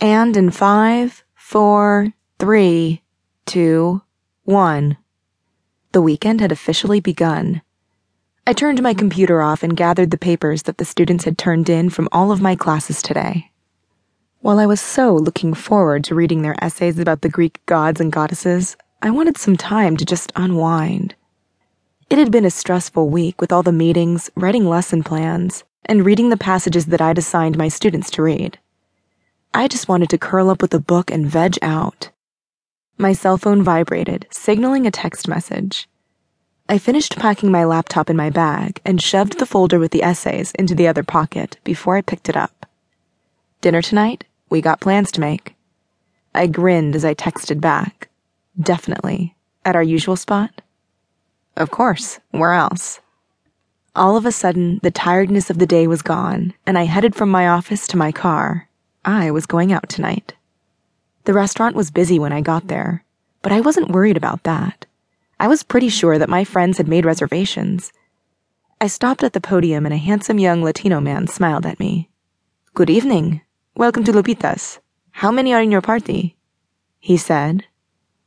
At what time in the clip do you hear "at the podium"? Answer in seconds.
69.22-69.86